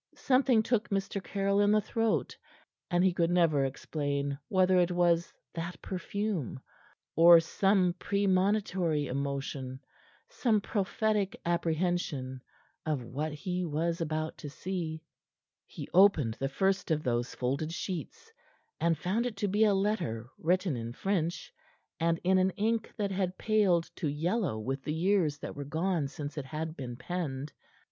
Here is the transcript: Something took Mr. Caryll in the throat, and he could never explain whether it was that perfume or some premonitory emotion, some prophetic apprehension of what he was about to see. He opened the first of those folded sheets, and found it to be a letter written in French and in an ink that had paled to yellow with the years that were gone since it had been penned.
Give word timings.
Something 0.15 0.63
took 0.63 0.89
Mr. 0.89 1.23
Caryll 1.23 1.59
in 1.61 1.71
the 1.71 1.79
throat, 1.79 2.35
and 2.89 3.03
he 3.03 3.13
could 3.13 3.29
never 3.29 3.63
explain 3.65 4.39
whether 4.47 4.79
it 4.79 4.89
was 4.89 5.31
that 5.53 5.79
perfume 5.79 6.59
or 7.15 7.39
some 7.39 7.93
premonitory 7.99 9.05
emotion, 9.05 9.79
some 10.27 10.59
prophetic 10.59 11.39
apprehension 11.45 12.41
of 12.83 13.03
what 13.03 13.31
he 13.31 13.63
was 13.63 14.01
about 14.01 14.39
to 14.39 14.49
see. 14.49 15.03
He 15.67 15.87
opened 15.93 16.33
the 16.39 16.49
first 16.49 16.89
of 16.89 17.03
those 17.03 17.35
folded 17.35 17.71
sheets, 17.71 18.33
and 18.79 18.97
found 18.97 19.27
it 19.27 19.37
to 19.37 19.47
be 19.47 19.65
a 19.65 19.75
letter 19.75 20.31
written 20.39 20.75
in 20.75 20.93
French 20.93 21.53
and 21.99 22.19
in 22.23 22.39
an 22.39 22.49
ink 22.57 22.91
that 22.97 23.11
had 23.11 23.37
paled 23.37 23.83
to 23.97 24.07
yellow 24.07 24.57
with 24.57 24.83
the 24.83 24.93
years 24.95 25.37
that 25.37 25.55
were 25.55 25.63
gone 25.63 26.07
since 26.07 26.39
it 26.39 26.45
had 26.45 26.75
been 26.75 26.95
penned. 26.95 27.53